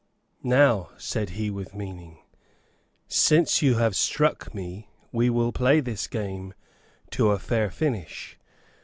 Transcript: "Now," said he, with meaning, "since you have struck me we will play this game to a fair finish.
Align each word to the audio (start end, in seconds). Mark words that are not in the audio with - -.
"Now," 0.41 0.89
said 0.97 1.29
he, 1.37 1.51
with 1.51 1.75
meaning, 1.75 2.23
"since 3.07 3.61
you 3.61 3.75
have 3.75 3.95
struck 3.95 4.51
me 4.51 4.89
we 5.11 5.29
will 5.29 5.51
play 5.51 5.79
this 5.79 6.07
game 6.07 6.55
to 7.11 7.29
a 7.29 7.37
fair 7.37 7.69
finish. 7.69 8.35